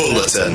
Bulletin. 0.00 0.54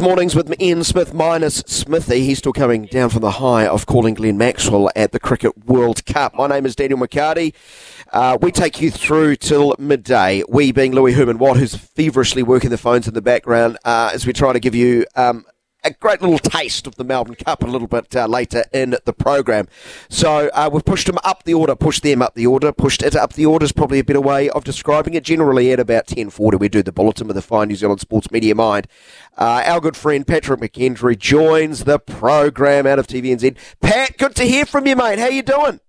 Mornings 0.00 0.34
with 0.34 0.58
Ian 0.58 0.84
Smith 0.84 1.12
minus 1.12 1.56
Smithy. 1.66 2.24
He's 2.24 2.38
still 2.38 2.54
coming 2.54 2.86
down 2.86 3.10
from 3.10 3.20
the 3.20 3.32
high 3.32 3.66
of 3.66 3.84
calling 3.84 4.14
Glenn 4.14 4.38
Maxwell 4.38 4.88
at 4.96 5.12
the 5.12 5.20
Cricket 5.20 5.66
World 5.66 6.06
Cup. 6.06 6.34
My 6.34 6.46
name 6.46 6.64
is 6.64 6.74
Daniel 6.74 6.98
McCarty. 6.98 7.52
Uh, 8.10 8.38
we 8.40 8.52
take 8.52 8.80
you 8.80 8.90
through 8.90 9.36
till 9.36 9.76
midday. 9.78 10.42
We 10.48 10.72
being 10.72 10.92
Louis 10.92 11.12
Herman 11.12 11.36
Watt, 11.36 11.58
who's 11.58 11.74
feverishly 11.74 12.42
working 12.42 12.70
the 12.70 12.78
phones 12.78 13.06
in 13.06 13.12
the 13.12 13.20
background 13.20 13.76
uh, 13.84 14.10
as 14.14 14.26
we 14.26 14.32
try 14.32 14.54
to 14.54 14.60
give 14.60 14.74
you 14.74 15.04
um, 15.16 15.44
a 15.84 15.90
great 15.92 16.20
little 16.20 16.38
taste 16.38 16.86
of 16.86 16.96
the 16.96 17.04
Melbourne 17.04 17.36
Cup 17.36 17.62
a 17.62 17.66
little 17.66 17.88
bit 17.88 18.14
uh, 18.14 18.26
later 18.26 18.64
in 18.72 18.96
the 19.04 19.12
program. 19.12 19.68
So 20.08 20.50
uh, 20.52 20.68
we've 20.72 20.84
pushed 20.84 21.06
them 21.06 21.18
up 21.24 21.44
the 21.44 21.54
order, 21.54 21.74
pushed 21.74 22.02
them 22.02 22.22
up 22.22 22.34
the 22.34 22.46
order, 22.46 22.72
pushed 22.72 23.02
it 23.02 23.16
up 23.16 23.32
the 23.32 23.46
order 23.46 23.64
is 23.64 23.72
probably 23.72 23.98
a 23.98 24.04
better 24.04 24.20
way 24.20 24.50
of 24.50 24.64
describing 24.64 25.14
it. 25.14 25.24
Generally 25.24 25.72
at 25.72 25.80
about 25.80 26.06
10.40 26.06 26.58
we 26.58 26.68
do 26.68 26.82
the 26.82 26.92
bulletin 26.92 27.26
with 27.26 27.36
the 27.36 27.42
fine 27.42 27.68
New 27.68 27.76
Zealand 27.76 28.00
Sports 28.00 28.30
Media 28.30 28.54
Mind. 28.54 28.86
Uh, 29.38 29.62
our 29.66 29.80
good 29.80 29.96
friend 29.96 30.26
Patrick 30.26 30.60
McKendry 30.60 31.18
joins 31.18 31.84
the 31.84 31.98
program 31.98 32.86
out 32.86 32.98
of 32.98 33.06
TVNZ. 33.06 33.56
Pat, 33.80 34.18
good 34.18 34.34
to 34.36 34.44
hear 34.44 34.66
from 34.66 34.86
you, 34.86 34.96
mate. 34.96 35.18
How 35.18 35.28
you 35.28 35.42
doing? 35.42 35.80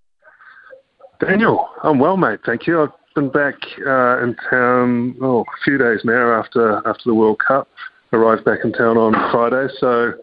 Daniel, 1.20 1.70
I'm 1.84 2.00
well, 2.00 2.18
mate. 2.18 2.40
Thank 2.46 2.66
you. 2.66 2.82
I've 2.82 2.90
been 3.14 3.30
back 3.30 3.56
uh, 3.86 4.24
in 4.24 4.36
town 4.50 5.16
oh, 5.22 5.42
a 5.42 5.64
few 5.64 5.78
days 5.78 6.00
now 6.04 6.40
after 6.40 6.78
after 6.88 7.04
the 7.06 7.14
World 7.14 7.40
Cup 7.46 7.68
arrived 8.14 8.46
back 8.46 8.60
in 8.64 8.74
town 8.74 8.98
on 8.98 9.14
Friday. 9.32 9.72
So, 9.80 10.14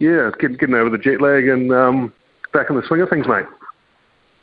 yeah, 0.00 0.30
getting, 0.38 0.56
getting 0.56 0.74
over 0.74 0.90
the 0.90 0.98
jet 0.98 1.20
lag 1.20 1.48
and 1.48 1.72
um, 1.72 2.12
back 2.52 2.70
in 2.70 2.76
the 2.76 2.82
swing 2.86 3.00
of 3.00 3.08
things, 3.08 3.26
mate. 3.26 3.46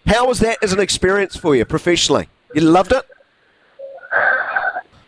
How 0.08 0.28
was 0.28 0.40
that 0.40 0.58
as 0.62 0.74
an 0.74 0.80
experience 0.80 1.36
for 1.36 1.56
you 1.56 1.66
professionally? 1.66 2.28
You 2.54 2.62
loved 2.62 2.92
it? 2.92 3.06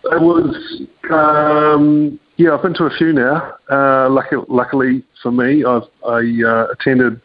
It 0.05 0.21
was, 0.21 0.81
um, 1.11 2.19
yeah, 2.37 2.53
I've 2.53 2.61
been 2.61 2.73
to 2.75 2.85
a 2.85 2.95
few 2.95 3.11
now. 3.11 3.55
Uh, 3.69 4.09
luckily, 4.09 4.45
luckily 4.47 5.03
for 5.21 5.31
me, 5.31 5.63
I've, 5.65 5.83
I 6.07 6.41
uh, 6.45 6.67
attended 6.71 7.19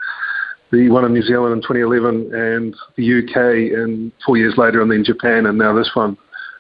the 0.73 0.89
one 0.89 1.05
in 1.05 1.13
New 1.13 1.23
Zealand 1.23 1.53
in 1.53 1.63
2011 1.63 2.35
and 2.35 2.75
the 2.97 3.19
UK 3.19 3.79
and 3.79 4.13
four 4.25 4.37
years 4.37 4.55
later, 4.57 4.81
and 4.83 4.91
then 4.91 5.05
Japan, 5.05 5.47
and 5.47 5.59
now 5.59 5.75
this 5.75 5.91
one. 5.95 6.17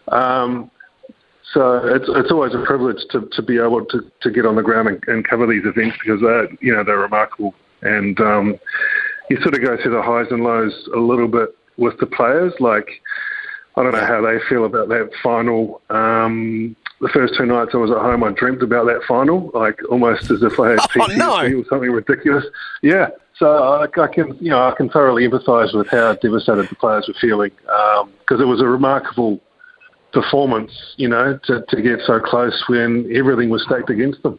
Um, 0.08 0.70
so 1.53 1.81
it's 1.84 2.06
it's 2.09 2.31
always 2.31 2.55
a 2.55 2.62
privilege 2.65 3.03
to, 3.11 3.29
to 3.33 3.43
be 3.43 3.59
able 3.59 3.84
to, 3.87 4.11
to 4.20 4.31
get 4.31 4.47
on 4.47 4.56
the 4.56 4.62
ground 4.62 4.89
and, 4.89 5.03
and 5.09 5.29
cover 5.29 5.47
these 5.47 5.65
events 5.65 5.97
because 6.03 6.20
they're 6.20 6.48
you 6.61 6.75
know 6.75 6.84
they're 6.84 6.98
remarkable 6.98 7.55
and 7.83 8.20
um, 8.20 8.59
you 9.31 9.37
sort 9.41 9.55
of 9.55 9.62
go 9.62 9.77
through 9.83 9.92
the 9.92 10.03
highs 10.03 10.27
and 10.31 10.45
lows 10.45 10.89
a 10.95 10.98
little 10.98 11.29
bit 11.29 11.51
with 11.77 11.98
the 11.98 12.07
players. 12.07 12.53
Like 12.61 12.89
I 13.77 13.83
don't 13.83 13.92
know 13.92 14.07
how 14.07 14.20
they 14.20 14.39
feel 14.48 14.65
about 14.65 14.89
that 14.89 15.11
final. 15.23 15.81
Um, 15.91 16.77
the 17.01 17.09
first 17.09 17.34
two 17.37 17.47
nights 17.47 17.70
I 17.73 17.79
was 17.79 17.91
at 17.91 17.97
home, 17.97 18.23
I 18.23 18.33
dreamt 18.33 18.62
about 18.62 18.85
that 18.87 19.01
final, 19.09 19.51
like 19.55 19.79
almost 19.91 20.31
as 20.31 20.42
if 20.42 20.61
I 20.61 20.70
had 20.70 20.79
PTSD 20.81 20.98
oh, 21.01 21.17
no. 21.17 21.59
or 21.61 21.64
something 21.70 21.91
ridiculous. 21.91 22.45
Yeah, 22.83 23.09
so 23.37 23.47
I, 23.47 23.85
I, 23.85 24.07
can, 24.07 24.37
you 24.39 24.51
know, 24.51 24.69
I 24.69 24.75
can 24.77 24.91
thoroughly 24.91 25.27
empathise 25.27 25.75
with 25.75 25.89
how 25.89 26.14
devastated 26.17 26.69
the 26.69 26.77
players 26.77 27.09
were 27.09 27.14
feeling 27.19 27.53
because 27.62 28.39
um, 28.39 28.42
it 28.42 28.45
was 28.45 28.61
a 28.61 28.67
remarkable 28.67 29.41
performance, 30.12 30.72
you 30.97 31.08
know, 31.08 31.39
to, 31.44 31.64
to 31.69 31.83
get 31.83 32.00
so 32.06 32.20
close 32.20 32.64
when 32.69 33.11
everything 33.14 33.48
was 33.50 33.62
stacked 33.64 33.91
against 33.91 34.22
them. 34.22 34.39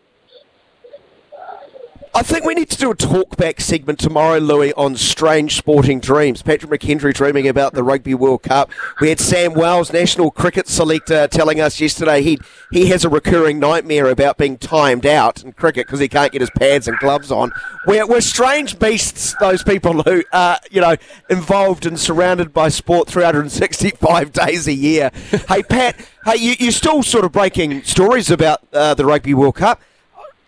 I 2.14 2.23
think 2.23 2.44
we 2.44 2.54
need 2.56 2.70
to 2.72 2.78
do 2.78 2.92
a 2.92 2.95
talkback 2.95 3.62
segment 3.62 3.98
tomorrow, 3.98 4.38
Louis, 4.38 4.73
on 4.73 4.98
strange 4.98 5.56
sporting 5.56 6.02
dreams. 6.02 6.42
Patrick 6.42 6.81
McKendry 6.81 7.14
dreaming 7.14 7.48
about 7.48 7.73
the 7.73 7.84
Rugby 7.84 8.14
World 8.14 8.44
Cup. 8.44 8.70
We 9.00 9.08
had 9.08 9.20
Sam 9.22 9.53
Wells, 9.53 9.94
national 9.94 10.30
cricket 10.30 10.68
selector, 10.68 11.30
telling 11.30 11.62
us 11.62 11.80
yesterday 11.80 12.22
he 12.22 12.38
he 12.70 12.88
has 12.88 13.06
a 13.06 13.09
recurring 13.09 13.59
nightmare 13.59 14.08
about 14.08 14.38
being 14.38 14.58
timed 14.58 15.06
out 15.06 15.42
in 15.42 15.53
cricket 15.53 15.88
because 15.88 16.02
he 16.02 16.09
can't 16.09 16.34
get 16.34 16.42
his 16.42 16.50
pads 16.50 16.86
and 16.86 16.98
gloves 16.98 17.31
on. 17.31 17.53
We're, 17.88 18.06
we're 18.06 18.20
strange 18.20 18.78
beasts, 18.78 19.34
those 19.40 19.64
people 19.64 20.03
who 20.03 20.24
are 20.34 20.59
you 20.69 20.81
know 20.81 20.97
involved 21.30 21.85
and 21.85 21.97
surrounded 21.97 22.52
by 22.52 22.68
sport 22.68 23.08
365 23.08 24.34
days 24.34 24.68
a 24.68 24.74
year. 24.74 25.12
hey, 25.47 25.64
Pat, 25.64 25.96
hey, 26.25 26.35
you, 26.35 26.56
you're 26.59 26.74
still 26.74 27.03
sort 27.03 27.24
of 27.24 27.31
breaking 27.31 27.84
stories 27.84 28.30
about 28.30 28.59
uh, 28.74 28.94
the 28.96 29.06
Rugby 29.06 29.34
World 29.34 29.56
Cup 29.56 29.81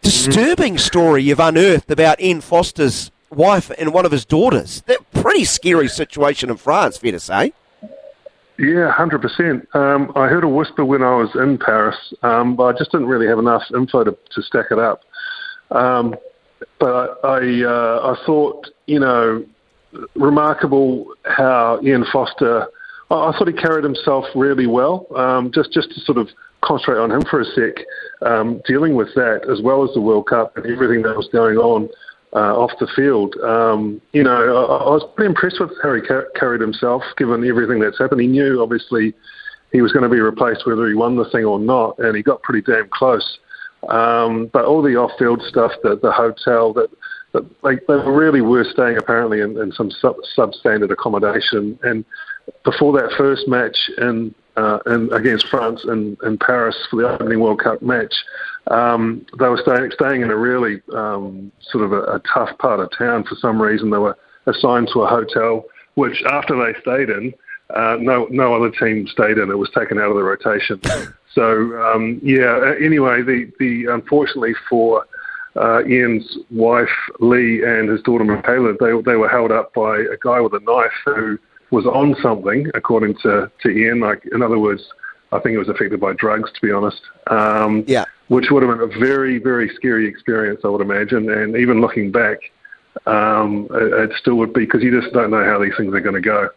disturbing 0.03 0.78
story 0.78 1.24
you've 1.24 1.40
unearthed 1.40 1.90
about 1.90 2.22
Ian 2.22 2.41
Foster's 2.41 3.09
wife 3.31 3.72
and 3.78 3.94
one 3.94 4.06
of 4.06 4.12
his 4.12 4.25
daughters. 4.25 4.81
That 4.86 5.00
pretty 5.14 5.46
scary 5.46 5.88
situation 5.88 6.50
in 6.50 6.58
France, 6.58 6.97
fair 6.97 7.14
to 7.14 7.19
say. 7.19 7.53
Yeah, 8.59 8.92
hundred 8.92 9.16
um, 9.16 9.22
percent. 9.22 9.68
I 9.74 10.28
heard 10.28 10.44
a 10.44 10.47
whisper 10.47 10.86
when 10.86 11.02
I 11.02 11.16
was 11.16 11.31
in 11.36 11.58
Paris, 11.58 11.96
um, 12.22 12.56
but 12.56 12.75
I 12.75 12.78
just 12.78 12.92
didn't 12.92 13.08
really 13.08 13.28
have 13.28 13.40
enough 13.40 13.63
info 13.74 14.03
to, 14.03 14.18
to 14.36 14.42
stack 14.44 14.68
it 14.69 14.78
up. 14.78 15.02
Um, 15.72 16.16
but 16.80 17.19
I, 17.24 17.28
I, 17.28 17.63
uh, 17.63 18.16
I 18.16 18.25
thought, 18.25 18.68
you 18.86 19.00
know, 19.00 19.44
remarkable 20.16 21.08
how 21.24 21.80
Ian 21.84 22.06
Foster. 22.12 22.68
I, 23.09 23.16
I 23.16 23.31
thought 23.38 23.47
he 23.47 23.53
carried 23.53 23.84
himself 23.84 24.25
really 24.36 24.68
well. 24.68 25.08
Um, 25.16 25.52
just, 25.52 25.74
just 25.74 25.90
to 25.94 26.00
sort 26.02 26.19
of 26.19 26.30
concentrate 26.63 27.00
on 27.00 27.12
him 27.12 27.22
for 27.29 27.41
a 27.41 27.46
sec, 27.46 27.84
um, 28.22 28.62
dealing 28.66 28.96
with 28.96 29.13
that 29.16 29.47
as 29.51 29.62
well 29.62 29.84
as 29.84 29.94
the 29.94 30.01
World 30.01 30.28
Cup 30.28 30.56
and 30.57 30.66
everything 30.66 31.01
that 31.03 31.16
was 31.16 31.28
going 31.31 31.57
on 31.57 31.90
uh, 32.34 32.57
off 32.57 32.72
the 32.79 32.88
field. 32.96 33.35
Um, 33.44 34.01
you 34.12 34.24
know, 34.24 34.31
I, 34.31 34.84
I, 34.85 34.90
was 34.90 35.03
pretty 35.16 35.29
impressed 35.29 35.59
with 35.59 35.72
how 35.84 35.94
he 35.94 36.01
ca- 36.01 36.29
carried 36.35 36.62
himself, 36.62 37.03
given 37.18 37.47
everything 37.47 37.79
that's 37.79 38.00
happened. 38.00 38.22
He 38.22 38.28
knew, 38.28 38.62
obviously, 38.62 39.13
he 39.72 39.81
was 39.81 39.91
going 39.91 40.03
to 40.03 40.09
be 40.09 40.19
replaced 40.19 40.66
whether 40.66 40.88
he 40.88 40.96
won 40.96 41.16
the 41.16 41.29
thing 41.29 41.46
or 41.46 41.59
not, 41.59 42.00
and 42.00 42.16
he 42.16 42.24
got 42.24 42.41
pretty 42.41 42.62
damn 42.62 42.90
close. 42.90 43.40
Um, 43.90 44.50
but 44.53 44.66
all 44.66 44.81
the 44.81 44.95
off-field 44.95 45.41
stuff, 45.47 45.72
the, 45.84 46.00
the 46.01 46.12
hotel, 46.12 46.74
that, 46.74 46.90
they, 47.34 47.75
they 47.88 48.09
really 48.09 48.41
were 48.41 48.63
staying 48.63 48.97
apparently 48.97 49.41
in, 49.41 49.57
in 49.57 49.72
some 49.72 49.91
sub, 49.91 50.16
substandard 50.38 50.91
accommodation. 50.91 51.78
And 51.84 52.06
before 52.63 52.94
that 52.94 53.12
first 53.18 53.47
match 53.47 53.75
in 53.97 54.34
uh, 54.56 54.80
in, 54.86 55.12
against 55.14 55.47
France 55.47 55.84
in, 55.86 56.18
in 56.24 56.38
Paris 56.38 56.75
for 56.90 57.02
the 57.02 57.09
opening 57.09 57.40
World 57.40 57.59
Cup 57.59 57.81
match, 57.81 58.14
um, 58.68 59.25
they 59.40 59.47
were 59.47 59.58
staying, 59.58 59.91
staying 59.91 60.22
in 60.22 60.31
a 60.31 60.36
really 60.36 60.81
um, 60.94 61.52
sort 61.72 61.84
of 61.84 61.91
a, 61.91 62.02
a, 62.03 62.22
tough 62.34 62.58
part 62.59 62.80
of 62.80 62.90
town 62.97 63.24
for 63.24 63.36
some 63.36 63.62
reason. 63.62 63.90
They 63.90 63.97
were 63.97 64.18
assigned 64.46 64.90
to 64.94 65.02
a 65.02 65.08
hotel, 65.08 65.66
which 65.96 66.24
after 66.30 66.56
they 66.56 66.80
stayed 66.80 67.09
in, 67.09 67.34
uh, 67.75 67.97
no 68.00 68.28
no 68.30 68.53
other 68.53 68.69
team 68.69 69.08
stayed 69.08 69.38
in. 69.38 69.50
It 69.50 69.58
was 69.58 69.69
taken 69.75 69.97
out 69.97 70.09
of 70.09 70.16
the 70.16 70.24
rotation. 70.24 70.80
So 71.34 71.81
um, 71.81 72.19
yeah. 72.22 72.75
Anyway, 72.80 73.24
the 73.24 73.52
the 73.59 73.88
unfortunately 73.92 74.53
for 74.69 75.06
uh, 75.56 75.84
Ian's 75.86 76.38
wife 76.52 76.90
Lee 77.19 77.63
and 77.63 77.90
his 77.90 78.02
daughter 78.03 78.24
Michaela, 78.24 78.74
they 78.80 78.92
they 79.02 79.16
were 79.16 79.30
held 79.30 79.52
up 79.52 79.74
by 79.74 79.97
a 79.97 80.18
guy 80.22 80.40
with 80.42 80.53
a 80.53 80.59
knife 80.59 80.92
who 81.06 81.40
was 81.74 81.88
on 81.88 82.16
something, 82.22 82.70
according 82.76 83.16
to, 83.24 83.52
to 83.62 83.70
Ian. 83.70 84.00
Like, 84.00 84.22
in 84.32 84.44
other 84.44 84.60
words, 84.60 84.84
I 85.32 85.40
think 85.40 85.56
it 85.56 85.58
was 85.58 85.70
affected 85.70 86.00
by 86.00 86.14
drugs, 86.14 86.52
to 86.54 86.62
be 86.62 86.72
honest. 86.72 87.02
Um, 87.28 87.84
yeah. 87.88 88.06
Which 88.28 88.52
would 88.52 88.62
have 88.62 88.78
been 88.78 88.96
a 88.96 89.00
very, 89.00 89.40
very 89.40 89.70
scary 89.76 90.08
experience, 90.08 90.62
I 90.64 90.68
would 90.68 90.82
imagine. 90.82 91.32
And 91.32 91.58
even 91.58 91.82
looking 91.82 92.12
back, 92.12 92.38
um, 93.08 93.68
it, 93.72 94.12
it, 94.12 94.18
still 94.22 94.36
would 94.36 94.54
be 94.54 94.62
because 94.66 94.84
you 94.84 95.02
just 95.02 95.12
don't 95.14 95.32
know 95.32 95.44
how 95.44 95.60
these 95.60 95.74
things 95.76 95.94
are 95.96 96.00
going 96.00 96.22
to 96.22 96.22
go. 96.22 96.50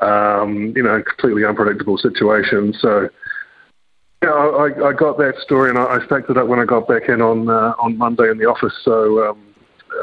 Um, 0.00 0.72
you 0.76 0.84
know, 0.84 1.02
completely 1.02 1.44
unpredictable 1.44 1.98
situation. 1.98 2.72
So, 2.78 3.08
yeah, 4.22 4.30
I, 4.30 4.88
I 4.88 4.92
got 4.92 5.18
that 5.18 5.34
story 5.42 5.70
and 5.70 5.78
I, 5.78 5.96
I 5.96 6.06
stacked 6.06 6.30
it 6.30 6.38
up 6.38 6.46
when 6.46 6.60
I 6.60 6.64
got 6.64 6.86
back 6.86 7.08
in 7.08 7.20
on 7.20 7.50
uh, 7.50 7.74
on 7.78 7.98
Monday 7.98 8.30
in 8.30 8.38
the 8.38 8.46
office. 8.46 8.72
So, 8.84 9.30
um, 9.30 9.54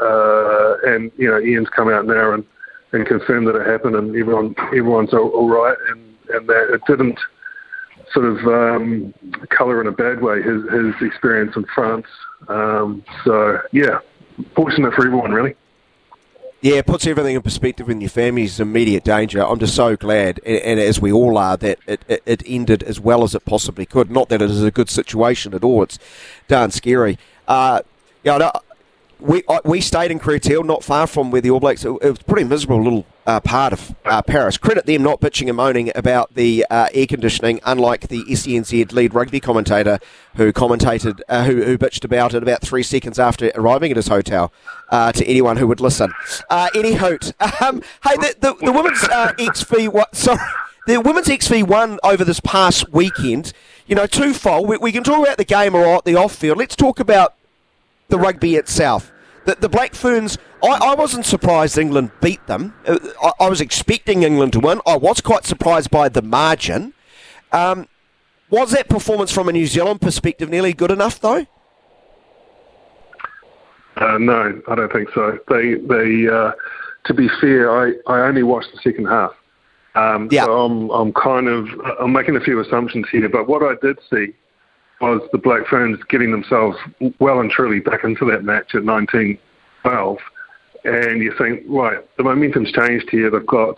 uh, 0.02 0.74
and 0.84 1.10
you 1.16 1.28
know, 1.30 1.40
Ian's 1.40 1.68
come 1.70 1.88
out 1.88 2.06
now 2.06 2.34
and 2.34 2.44
and 2.92 3.06
confirm 3.06 3.44
that 3.46 3.56
it 3.56 3.66
happened 3.66 3.96
and 3.96 4.14
everyone 4.16 4.54
everyone's 4.68 5.12
all, 5.12 5.28
all 5.30 5.48
right 5.48 5.76
and, 5.88 6.16
and 6.30 6.48
that 6.48 6.74
it 6.74 6.80
didn't 6.86 7.18
sort 8.12 8.26
of 8.26 8.38
um, 8.46 9.14
colour 9.48 9.80
in 9.80 9.86
a 9.86 9.92
bad 9.92 10.20
way 10.20 10.42
his, 10.42 10.62
his 10.70 10.94
experience 11.00 11.56
in 11.56 11.64
France. 11.74 12.06
Um, 12.48 13.04
so, 13.24 13.60
yeah, 13.72 14.00
fortunate 14.54 14.92
for 14.94 15.06
everyone, 15.06 15.32
really. 15.32 15.54
Yeah, 16.60 16.76
it 16.76 16.86
puts 16.86 17.06
everything 17.08 17.34
in 17.34 17.42
perspective 17.42 17.90
in 17.90 18.00
your 18.00 18.10
family's 18.10 18.60
immediate 18.60 19.02
danger. 19.02 19.44
I'm 19.44 19.58
just 19.58 19.74
so 19.74 19.96
glad, 19.96 20.40
and, 20.46 20.58
and 20.58 20.80
as 20.80 21.00
we 21.00 21.10
all 21.10 21.36
are, 21.36 21.56
that 21.56 21.78
it, 21.86 22.04
it, 22.06 22.22
it, 22.24 22.42
ended 22.46 22.84
as 22.84 23.00
well 23.00 23.24
as 23.24 23.34
it 23.34 23.44
possibly 23.44 23.84
could. 23.84 24.12
Not 24.12 24.28
that 24.28 24.40
it 24.40 24.48
is 24.48 24.62
a 24.62 24.70
good 24.70 24.88
situation 24.88 25.54
at 25.54 25.64
all. 25.64 25.82
It's 25.82 25.98
darn 26.46 26.70
scary. 26.70 27.18
Uh, 27.48 27.82
yeah, 28.22 28.50
we 29.22 29.42
we 29.64 29.80
stayed 29.80 30.10
in 30.10 30.18
Créteil, 30.18 30.64
not 30.64 30.82
far 30.82 31.06
from 31.06 31.30
where 31.30 31.40
the 31.40 31.50
All 31.50 31.60
Blacks. 31.60 31.84
It, 31.84 31.90
it 32.02 32.10
was 32.10 32.20
a 32.20 32.24
pretty 32.24 32.44
miserable 32.44 32.82
little 32.82 33.06
uh, 33.26 33.40
part 33.40 33.72
of 33.72 33.94
uh, 34.04 34.20
Paris. 34.22 34.58
Credit 34.58 34.84
them 34.84 35.02
not 35.02 35.20
bitching 35.20 35.48
and 35.48 35.56
moaning 35.56 35.92
about 35.94 36.34
the 36.34 36.66
uh, 36.68 36.88
air 36.92 37.06
conditioning, 37.06 37.60
unlike 37.64 38.08
the 38.08 38.24
SENZ 38.24 38.92
lead 38.92 39.14
rugby 39.14 39.40
commentator 39.40 39.98
who 40.36 40.52
commentated, 40.52 41.20
uh, 41.28 41.44
who, 41.44 41.62
who 41.62 41.78
bitched 41.78 42.04
about 42.04 42.34
it 42.34 42.42
about 42.42 42.62
three 42.62 42.82
seconds 42.82 43.18
after 43.18 43.52
arriving 43.54 43.90
at 43.90 43.96
his 43.96 44.08
hotel. 44.08 44.52
Uh, 44.90 45.10
to 45.10 45.24
anyone 45.26 45.56
who 45.56 45.66
would 45.66 45.80
listen. 45.80 46.12
Uh, 46.50 46.68
any 46.74 46.94
hoot. 46.94 47.32
Um, 47.62 47.80
hey, 48.02 48.16
the, 48.16 48.34
the, 48.40 48.54
the 48.66 48.72
women's 48.72 49.00
XV. 49.56 49.92
What? 49.92 50.16
Sorry. 50.16 50.40
The 50.86 51.00
women's 51.00 51.32
XV 51.32 51.68
won 51.68 52.00
over 52.02 52.24
this 52.24 52.40
past 52.40 52.92
weekend. 52.92 53.52
you 53.86 53.94
know, 53.94 54.06
twofold. 54.06 54.68
We, 54.68 54.78
we 54.78 54.90
can 54.90 55.04
talk 55.04 55.24
about 55.24 55.36
the 55.38 55.44
game 55.44 55.76
or 55.76 56.02
the 56.04 56.16
off 56.16 56.34
field. 56.34 56.58
Let's 56.58 56.74
talk 56.74 56.98
about 56.98 57.34
the 58.12 58.18
rugby 58.18 58.56
itself. 58.56 59.10
The, 59.46 59.56
the 59.58 59.68
Black 59.68 59.94
Ferns, 59.94 60.38
I, 60.62 60.68
I 60.68 60.94
wasn't 60.94 61.24
surprised 61.24 61.78
England 61.78 62.12
beat 62.20 62.46
them. 62.46 62.74
Uh, 62.86 62.98
I, 63.22 63.46
I, 63.46 63.48
was 63.48 63.60
expecting 63.60 64.22
England 64.22 64.52
to 64.52 64.60
win. 64.60 64.80
I 64.86 64.96
was 64.98 65.20
quite 65.20 65.44
surprised 65.44 65.90
by 65.90 66.10
the 66.10 66.22
margin. 66.22 66.92
Um, 67.50 67.88
was 68.50 68.70
that 68.72 68.88
performance 68.88 69.32
from 69.32 69.48
a 69.48 69.52
New 69.52 69.66
Zealand 69.66 70.02
perspective 70.02 70.50
nearly 70.50 70.74
good 70.74 70.90
enough, 70.90 71.20
though? 71.20 71.46
Uh, 73.96 74.18
no, 74.18 74.62
I 74.68 74.74
don't 74.74 74.92
think 74.92 75.08
so. 75.14 75.38
They, 75.48 75.74
they, 75.74 76.28
uh, 76.28 76.52
to 77.06 77.14
be 77.14 77.28
fair, 77.40 77.70
I, 77.74 77.94
I 78.06 78.20
only 78.28 78.42
watched 78.42 78.68
the 78.72 78.80
second 78.82 79.06
half. 79.06 79.32
Um, 79.94 80.28
yeah. 80.30 80.44
So 80.44 80.64
I'm, 80.64 80.90
I'm 80.90 81.12
kind 81.14 81.48
of, 81.48 81.66
I'm 81.98 82.12
making 82.12 82.36
a 82.36 82.40
few 82.40 82.60
assumptions 82.60 83.06
here, 83.10 83.28
but 83.28 83.48
what 83.48 83.62
I 83.62 83.74
did 83.80 83.98
see 84.10 84.34
was 85.02 85.20
the 85.32 85.38
Black 85.38 85.66
Ferns 85.66 85.98
getting 86.08 86.30
themselves 86.30 86.78
well 87.18 87.40
and 87.40 87.50
truly 87.50 87.80
back 87.80 88.04
into 88.04 88.24
that 88.30 88.44
match 88.44 88.74
at 88.74 88.84
1912. 88.84 90.18
And 90.84 91.22
you 91.22 91.34
think, 91.36 91.62
right, 91.68 91.98
the 92.16 92.22
momentum's 92.22 92.72
changed 92.72 93.08
here. 93.10 93.30
They've 93.30 93.46
got 93.46 93.76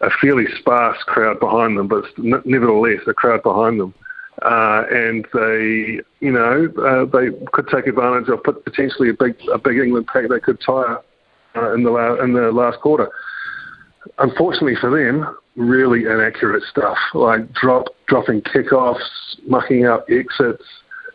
a 0.00 0.08
fairly 0.20 0.46
sparse 0.58 0.98
crowd 1.04 1.38
behind 1.38 1.78
them, 1.78 1.88
but 1.88 2.04
nevertheless 2.16 3.00
a 3.06 3.14
crowd 3.14 3.42
behind 3.42 3.78
them. 3.78 3.94
Uh, 4.42 4.84
and 4.90 5.26
they, 5.32 6.00
you 6.20 6.32
know, 6.32 6.68
uh, 6.82 7.04
they 7.04 7.28
could 7.52 7.68
take 7.68 7.86
advantage 7.86 8.28
of 8.28 8.42
potentially 8.42 9.10
a 9.10 9.14
big, 9.14 9.36
a 9.52 9.58
big 9.58 9.78
England 9.78 10.06
pack 10.06 10.28
they 10.28 10.40
could 10.40 10.60
tire 10.60 10.98
uh, 11.54 11.72
in 11.74 11.84
the 11.84 11.90
la- 11.90 12.20
in 12.20 12.32
the 12.32 12.50
last 12.50 12.80
quarter. 12.80 13.08
Unfortunately 14.18 14.74
for 14.80 14.90
them, 14.90 15.36
really 15.56 16.00
inaccurate 16.00 16.62
stuff 16.70 16.98
like 17.14 17.52
drop 17.52 17.86
dropping 18.06 18.42
kickoffs, 18.42 18.98
mucking 19.46 19.86
up 19.86 20.06
exits. 20.10 20.64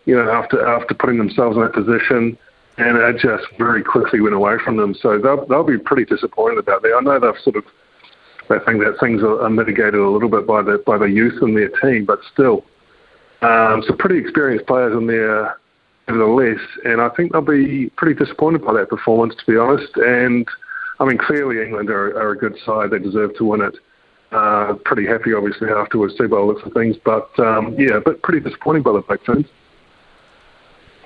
You 0.06 0.16
know, 0.16 0.32
after 0.32 0.66
after 0.66 0.94
putting 0.96 1.18
themselves 1.18 1.56
in 1.58 1.64
that 1.64 1.74
position, 1.74 2.38
and 2.78 2.98
it 2.98 3.18
just 3.20 3.46
very 3.58 3.84
quickly 3.84 4.22
went 4.22 4.34
away 4.34 4.56
from 4.64 4.78
them. 4.78 4.96
So 4.96 5.20
they'll 5.20 5.46
they'll 5.48 5.64
be 5.64 5.78
pretty 5.78 6.06
disappointed 6.06 6.58
about 6.58 6.82
that. 6.82 6.96
I 6.98 7.02
know 7.02 7.20
they've 7.20 7.42
sort 7.44 7.58
of 7.58 7.64
they 8.50 8.58
think 8.66 8.80
that 8.84 8.98
things 9.00 9.22
are 9.22 9.50
mitigated 9.50 9.96
a 9.96 10.10
little 10.10 10.30
bit 10.30 10.48
by 10.48 10.62
the 10.64 10.82
by 10.86 10.98
the 10.98 11.06
youth 11.06 11.42
in 11.42 11.54
their 11.54 11.70
team, 11.82 12.06
but 12.06 12.20
still, 12.34 12.66
um, 13.42 13.84
some 13.86 13.98
pretty 13.98 14.18
experienced 14.18 14.66
players 14.66 14.96
in 14.96 15.06
there 15.06 15.60
nevertheless, 16.08 16.60
and 16.86 17.02
I 17.02 17.10
think 17.10 17.32
they'll 17.32 17.42
be 17.42 17.92
pretty 17.96 18.18
disappointed 18.18 18.66
by 18.66 18.74
that 18.74 18.90
performance, 18.90 19.36
to 19.36 19.52
be 19.52 19.58
honest. 19.58 19.96
And 19.98 20.48
I 21.00 21.06
mean, 21.06 21.20
clearly 21.20 21.64
England 21.64 21.92
are, 21.92 22.18
are 22.20 22.32
a 22.32 22.38
good 22.38 22.56
side; 22.66 22.90
they 22.92 23.00
deserve 23.00 23.36
to 23.36 23.46
win 23.46 23.62
it. 23.62 23.76
Uh, 24.32 24.76
pretty 24.86 25.08
happy, 25.08 25.34
obviously, 25.34 25.70
afterwards, 25.70 26.16
too, 26.16 26.28
by 26.28 26.38
the 26.38 26.44
looks 26.44 26.62
of 26.64 26.74
things. 26.74 26.96
But 27.04 27.38
um, 27.40 27.76
yeah, 27.80 28.00
but 28.04 28.22
pretty 28.22 28.40
disappointing 28.42 28.84
by 28.84 28.94
the 28.94 29.02
Black 29.02 29.24
Ferns. 29.26 29.48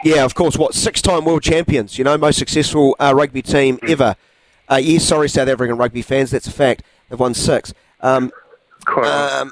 Yeah, 0.03 0.25
of 0.25 0.35
course. 0.35 0.57
What 0.57 0.73
six-time 0.73 1.23
world 1.23 1.43
champions? 1.43 1.97
You 1.97 2.03
know, 2.03 2.17
most 2.17 2.37
successful 2.37 2.95
uh, 2.99 3.13
rugby 3.15 3.41
team 3.41 3.77
mm. 3.77 3.89
ever. 3.89 4.15
Uh, 4.69 4.75
yes, 4.75 5.05
sorry, 5.05 5.29
South 5.29 5.47
African 5.47 5.77
rugby 5.77 6.01
fans. 6.01 6.31
That's 6.31 6.47
a 6.47 6.51
fact. 6.51 6.83
They've 7.09 7.19
won 7.19 7.33
six. 7.33 7.73
Um, 8.01 8.31
um, 8.87 9.51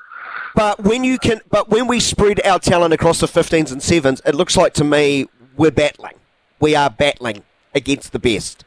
but 0.55 0.83
when 0.83 1.03
you 1.03 1.17
can, 1.17 1.39
but 1.49 1.69
when 1.69 1.87
we 1.87 1.99
spread 1.99 2.45
our 2.45 2.59
talent 2.59 2.93
across 2.93 3.19
the 3.19 3.27
15s 3.27 3.71
and 3.71 3.81
sevens, 3.81 4.21
it 4.25 4.35
looks 4.35 4.57
like 4.57 4.73
to 4.75 4.83
me 4.83 5.27
we're 5.55 5.71
battling. 5.71 6.15
We 6.59 6.75
are 6.75 6.89
battling 6.89 7.43
against 7.73 8.11
the 8.11 8.19
best. 8.19 8.65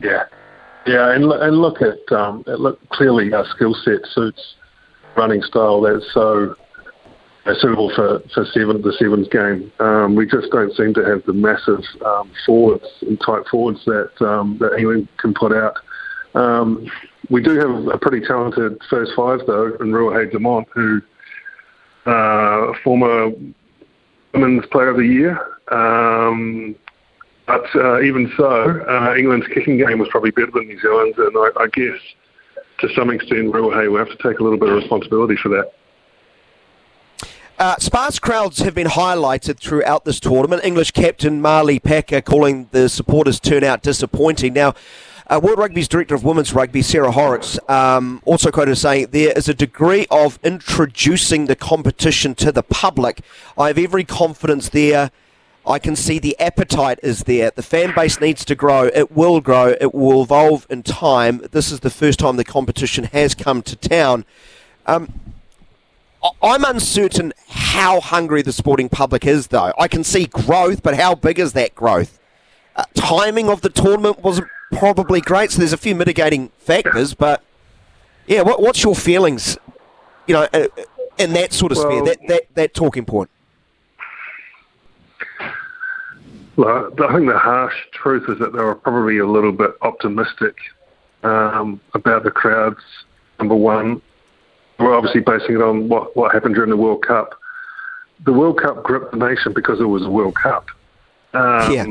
Yeah, 0.00 0.24
yeah, 0.88 1.14
and 1.14 1.30
and 1.30 1.58
look 1.58 1.78
at 1.82 2.12
um, 2.16 2.42
look 2.46 2.80
clearly 2.90 3.32
our 3.32 3.46
skill 3.54 3.74
set 3.84 4.00
suits 4.12 4.54
running 5.16 5.42
style 5.42 5.80
that's 5.82 6.06
so 6.14 6.54
uh, 7.44 7.54
suitable 7.58 7.92
for 7.94 8.20
for 8.34 8.44
seven 8.46 8.80
the 8.80 8.92
sevens 8.98 9.28
game. 9.28 9.70
Um, 9.80 10.14
we 10.14 10.26
just 10.26 10.50
don't 10.50 10.74
seem 10.74 10.94
to 10.94 11.04
have 11.04 11.24
the 11.26 11.32
massive 11.32 11.84
um, 12.04 12.32
forwards 12.46 12.86
and 13.02 13.20
tight 13.20 13.46
forwards 13.50 13.84
that 13.84 14.10
um, 14.20 14.56
that 14.60 14.76
England 14.78 15.08
can 15.18 15.34
put 15.34 15.52
out. 15.52 15.74
Um, 16.34 16.86
we 17.30 17.42
do 17.42 17.58
have 17.58 17.94
a 17.94 17.98
pretty 17.98 18.26
talented 18.26 18.78
first 18.88 19.12
five 19.16 19.40
though 19.46 19.74
in 19.80 19.92
Ruahei 19.92 20.32
Demant, 20.32 20.66
who 20.72 21.00
uh, 22.06 22.72
former 22.82 23.30
women's 24.32 24.66
player 24.66 24.88
of 24.88 24.96
the 24.96 25.06
year. 25.06 25.38
But 27.48 27.64
uh, 27.74 28.02
even 28.02 28.30
so, 28.36 28.84
uh, 28.86 29.16
England's 29.16 29.46
kicking 29.48 29.78
game 29.78 29.98
was 29.98 30.08
probably 30.10 30.30
better 30.30 30.52
than 30.52 30.68
New 30.68 30.78
Zealand's, 30.80 31.18
and 31.18 31.34
I, 31.34 31.64
I 31.64 31.66
guess 31.72 31.98
to 32.80 32.88
some 32.94 33.10
extent, 33.10 33.50
will 33.50 33.70
have 33.96 34.08
to 34.08 34.16
take 34.22 34.38
a 34.38 34.42
little 34.42 34.58
bit 34.58 34.68
of 34.68 34.76
responsibility 34.76 35.36
for 35.36 35.48
that. 35.48 35.72
Uh, 37.58 37.76
sparse 37.78 38.20
crowds 38.20 38.60
have 38.60 38.74
been 38.74 38.86
highlighted 38.86 39.58
throughout 39.58 40.04
this 40.04 40.20
tournament. 40.20 40.62
English 40.64 40.92
captain 40.92 41.40
Marley 41.40 41.80
Packer 41.80 42.20
calling 42.20 42.68
the 42.70 42.88
supporters' 42.88 43.40
turnout 43.40 43.82
disappointing. 43.82 44.52
Now, 44.52 44.74
uh, 45.26 45.40
World 45.42 45.58
Rugby's 45.58 45.88
director 45.88 46.14
of 46.14 46.22
women's 46.22 46.54
rugby, 46.54 46.82
Sarah 46.82 47.10
Horrox, 47.10 47.58
um, 47.68 48.22
also 48.24 48.50
quoted 48.50 48.72
as 48.72 48.80
saying 48.80 49.08
there 49.10 49.32
is 49.36 49.48
a 49.48 49.54
degree 49.54 50.06
of 50.10 50.38
introducing 50.44 51.46
the 51.46 51.56
competition 51.56 52.34
to 52.36 52.52
the 52.52 52.62
public. 52.62 53.22
I 53.58 53.68
have 53.68 53.78
every 53.78 54.04
confidence 54.04 54.68
there. 54.68 55.10
I 55.68 55.78
can 55.78 55.94
see 55.96 56.18
the 56.18 56.38
appetite 56.40 56.98
is 57.02 57.24
there. 57.24 57.50
The 57.50 57.62
fan 57.62 57.94
base 57.94 58.20
needs 58.20 58.44
to 58.46 58.54
grow. 58.54 58.84
It 58.94 59.12
will 59.12 59.40
grow. 59.40 59.74
It 59.80 59.94
will 59.94 60.22
evolve 60.22 60.66
in 60.70 60.82
time. 60.82 61.46
This 61.52 61.70
is 61.70 61.80
the 61.80 61.90
first 61.90 62.18
time 62.20 62.36
the 62.36 62.44
competition 62.44 63.04
has 63.04 63.34
come 63.34 63.60
to 63.62 63.76
town. 63.76 64.24
Um, 64.86 65.20
I'm 66.42 66.64
uncertain 66.64 67.32
how 67.48 68.00
hungry 68.00 68.42
the 68.42 68.52
sporting 68.52 68.88
public 68.88 69.26
is, 69.26 69.48
though. 69.48 69.72
I 69.78 69.88
can 69.88 70.02
see 70.02 70.26
growth, 70.26 70.82
but 70.82 70.96
how 70.96 71.14
big 71.14 71.38
is 71.38 71.52
that 71.52 71.74
growth? 71.74 72.18
Uh, 72.74 72.84
timing 72.94 73.48
of 73.48 73.60
the 73.60 73.68
tournament 73.68 74.20
wasn't 74.20 74.48
probably 74.72 75.20
great, 75.20 75.50
so 75.50 75.58
there's 75.58 75.72
a 75.72 75.76
few 75.76 75.94
mitigating 75.94 76.50
factors. 76.58 77.14
But 77.14 77.44
yeah, 78.26 78.42
what, 78.42 78.60
what's 78.60 78.82
your 78.82 78.94
feelings? 78.94 79.58
You 80.26 80.34
know, 80.34 80.48
uh, 80.52 80.68
in 81.18 81.34
that 81.34 81.52
sort 81.52 81.72
of 81.72 81.78
well, 81.78 81.90
sphere, 81.90 82.04
that, 82.04 82.18
that 82.28 82.54
that 82.54 82.74
talking 82.74 83.04
point. 83.04 83.30
Well, 86.58 86.90
I 87.08 87.14
think 87.14 87.28
the 87.28 87.38
harsh 87.38 87.74
truth 87.92 88.24
is 88.28 88.40
that 88.40 88.52
they 88.52 88.58
were 88.58 88.74
probably 88.74 89.18
a 89.18 89.26
little 89.26 89.52
bit 89.52 89.70
optimistic 89.82 90.56
um, 91.22 91.80
about 91.94 92.24
the 92.24 92.32
crowds. 92.32 92.82
Number 93.38 93.54
one, 93.54 94.02
we're 94.80 94.92
obviously 94.92 95.20
basing 95.20 95.54
it 95.54 95.62
on 95.62 95.88
what, 95.88 96.16
what 96.16 96.34
happened 96.34 96.56
during 96.56 96.70
the 96.70 96.76
World 96.76 97.06
Cup. 97.06 97.38
The 98.26 98.32
World 98.32 98.60
Cup 98.60 98.82
gripped 98.82 99.12
the 99.12 99.18
nation 99.18 99.52
because 99.54 99.80
it 99.80 99.84
was 99.84 100.04
a 100.04 100.10
World 100.10 100.34
Cup. 100.34 100.66
Um, 101.32 101.72
yeah. 101.72 101.84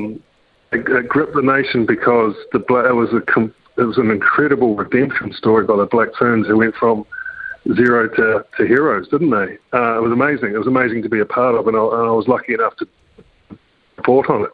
It, 0.78 0.86
it, 0.90 1.08
gripped 1.08 1.36
the 1.36 1.42
nation 1.42 1.86
because 1.86 2.36
the 2.52 2.60
it 2.60 2.94
was 2.94 3.14
a 3.14 3.82
it 3.82 3.86
was 3.86 3.98
an 3.98 4.12
incredible 4.12 4.76
redemption 4.76 5.32
story 5.32 5.66
by 5.66 5.78
the 5.78 5.86
Black 5.86 6.10
Ferns 6.20 6.46
who 6.46 6.58
went 6.58 6.76
from 6.76 7.06
zero 7.74 8.10
to, 8.10 8.46
to 8.58 8.68
heroes, 8.68 9.08
didn't 9.08 9.30
they? 9.30 9.58
Uh, 9.72 9.98
it 9.98 10.02
was 10.02 10.12
amazing. 10.12 10.54
It 10.54 10.58
was 10.58 10.68
amazing 10.68 11.04
to 11.04 11.10
be 11.10 11.22
a 11.22 11.26
part 11.26 11.56
of, 11.56 11.68
and 11.70 11.78
I, 11.78 11.80
and 11.80 12.10
I 12.10 12.12
was 12.12 12.28
lucky 12.28 12.54
enough 12.54 12.76
to 12.78 12.88
report 13.98 14.30
on 14.30 14.44
it. 14.44 14.52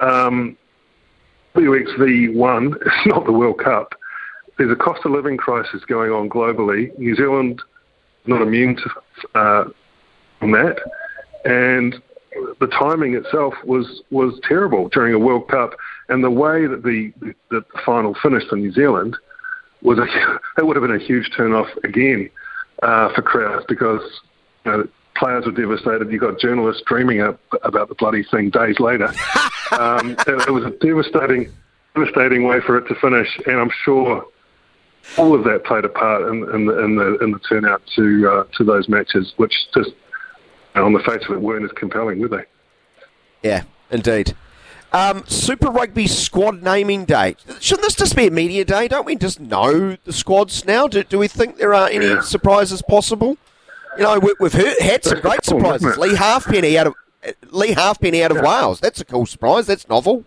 Um, 0.00 0.56
WXV1 1.54 2.76
it's 2.80 3.06
not 3.06 3.24
the 3.24 3.32
World 3.32 3.58
Cup 3.58 3.94
there's 4.58 4.70
a 4.70 4.76
cost 4.76 5.04
of 5.04 5.12
living 5.12 5.36
crisis 5.36 5.84
going 5.86 6.10
on 6.10 6.28
globally. 6.28 6.96
New 6.98 7.14
Zealand 7.14 7.60
not 8.26 8.42
immune 8.42 8.76
to 8.76 9.38
uh, 9.38 9.64
from 10.38 10.52
that, 10.52 10.78
and 11.44 11.94
the 12.60 12.66
timing 12.66 13.14
itself 13.14 13.54
was 13.64 14.02
was 14.10 14.38
terrible 14.46 14.88
during 14.88 15.14
a 15.14 15.18
World 15.18 15.48
Cup, 15.48 15.74
and 16.08 16.24
the 16.24 16.30
way 16.30 16.66
that 16.66 16.82
the 16.82 17.12
the, 17.20 17.34
the 17.50 17.64
final 17.84 18.14
finished 18.22 18.46
in 18.52 18.60
New 18.60 18.72
Zealand 18.72 19.16
was 19.82 19.98
a 19.98 20.06
it 20.58 20.66
would 20.66 20.76
have 20.76 20.82
been 20.86 20.96
a 20.96 21.04
huge 21.04 21.30
turn 21.36 21.52
off 21.52 21.68
again 21.84 22.30
uh, 22.82 23.12
for 23.14 23.22
crowds 23.22 23.64
because 23.68 24.02
you 24.64 24.72
know, 24.72 24.88
players 25.16 25.44
were 25.44 25.52
devastated. 25.52 26.10
You 26.10 26.18
got 26.18 26.38
journalists 26.38 26.82
dreaming 26.86 27.20
up 27.20 27.40
about 27.62 27.88
the 27.88 27.94
bloody 27.94 28.24
thing 28.24 28.50
days 28.50 28.80
later. 28.80 29.12
um, 29.72 30.10
it, 30.10 30.48
it 30.48 30.50
was 30.50 30.64
a 30.64 30.70
devastating 30.70 31.52
devastating 31.94 32.44
way 32.44 32.60
for 32.60 32.76
it 32.76 32.86
to 32.88 32.94
finish, 32.96 33.28
and 33.46 33.58
I'm 33.58 33.70
sure 33.84 34.26
all 35.16 35.34
of 35.34 35.44
that 35.44 35.64
played 35.64 35.84
a 35.84 35.88
part 35.88 36.22
in, 36.28 36.48
in, 36.54 36.66
the, 36.66 36.84
in 36.84 36.96
the 36.96 37.18
in 37.18 37.30
the 37.30 37.38
turnout 37.40 37.82
to 37.96 38.30
uh, 38.30 38.44
to 38.56 38.64
those 38.64 38.88
matches, 38.88 39.32
which 39.36 39.54
just 39.74 39.92
on 40.74 40.92
the 40.92 41.00
face 41.00 41.24
of 41.28 41.36
it 41.36 41.40
weren't 41.40 41.64
as 41.64 41.72
compelling, 41.72 42.20
were 42.20 42.28
they? 42.28 42.44
Yeah, 43.42 43.62
indeed. 43.90 44.34
Um, 44.92 45.24
Super 45.26 45.70
Rugby 45.70 46.06
squad 46.06 46.62
naming 46.62 47.04
day. 47.04 47.36
Shouldn't 47.60 47.84
this 47.84 47.94
just 47.94 48.16
be 48.16 48.28
a 48.28 48.30
media 48.30 48.64
day? 48.64 48.88
Don't 48.88 49.04
we 49.04 49.16
just 49.16 49.40
know 49.40 49.96
the 50.04 50.12
squads 50.12 50.64
now? 50.64 50.86
Do, 50.86 51.02
do 51.02 51.18
we 51.18 51.28
think 51.28 51.56
there 51.58 51.74
are 51.74 51.88
any 51.88 52.06
yeah. 52.06 52.20
surprises 52.20 52.82
possible? 52.82 53.36
You 53.98 54.04
know, 54.04 54.18
we, 54.18 54.32
have 54.40 54.52
heard, 54.52 54.78
had 54.80 55.04
some 55.04 55.20
great 55.20 55.44
surprises. 55.44 55.96
Leigh 55.96 56.14
Halfpenny 56.14 56.78
out 56.78 56.86
of 56.86 56.94
Leigh 57.50 57.72
Halfpenny 57.72 58.22
out 58.22 58.30
of 58.30 58.38
yeah. 58.38 58.44
Wales. 58.44 58.80
That's 58.80 59.00
a 59.00 59.04
cool 59.04 59.26
surprise. 59.26 59.66
That's 59.66 59.88
novel. 59.88 60.24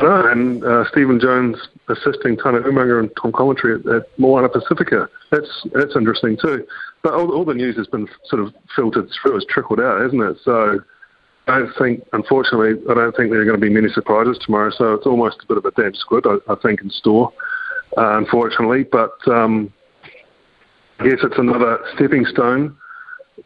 No, 0.00 0.26
and 0.26 0.64
uh, 0.64 0.84
Stephen 0.90 1.20
Jones 1.20 1.56
assisting 1.88 2.36
Tana 2.36 2.60
Umaga 2.60 2.98
and 2.98 3.10
Tom 3.20 3.32
Coventry 3.32 3.76
at, 3.76 3.86
at 3.86 4.18
Moana 4.18 4.48
Pacifica. 4.48 5.08
That's 5.30 5.66
that's 5.72 5.94
interesting 5.94 6.36
too. 6.40 6.66
but 7.02 7.14
all, 7.14 7.30
all, 7.32 7.44
the 7.44 7.54
news 7.54 7.76
has 7.76 7.86
been 7.86 8.08
sort 8.24 8.42
of 8.42 8.52
filtered 8.74 9.08
through, 9.22 9.34
has 9.34 9.44
trickled 9.48 9.80
out, 9.80 10.00
hasn't 10.00 10.22
it? 10.22 10.36
So 10.42 10.80
I 11.46 11.58
don't 11.58 11.72
think, 11.78 12.02
unfortunately, 12.12 12.82
I 12.90 12.94
don't 12.94 13.16
think 13.16 13.30
there 13.30 13.40
are 13.40 13.44
going 13.44 13.60
to 13.60 13.66
be 13.66 13.72
many 13.72 13.88
surprises 13.92 14.38
tomorrow. 14.44 14.70
So 14.70 14.94
it's 14.94 15.06
almost 15.06 15.42
a 15.42 15.46
bit 15.46 15.58
of 15.58 15.64
a 15.64 15.70
damp 15.72 15.94
squid, 15.96 16.26
I, 16.26 16.36
I 16.50 16.56
think, 16.56 16.80
in 16.80 16.90
store, 16.90 17.32
uh, 17.96 18.18
unfortunately. 18.18 18.84
But 18.84 19.16
um, 19.28 19.72
I 20.98 21.08
guess 21.08 21.18
it's 21.22 21.38
another 21.38 21.78
stepping 21.94 22.24
stone 22.24 22.76